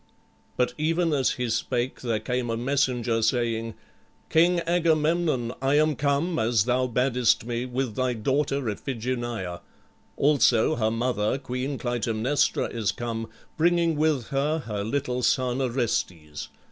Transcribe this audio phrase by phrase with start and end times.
[0.57, 3.75] But even as he spake there came a messenger, saying,
[4.31, 9.61] "King Agamemnon, I am come, as thou badest me, with thy daughter Iphigenia.
[10.17, 16.47] Also her mother, Queen Clytæmnestra, is come, bringing with her her little son Orestes.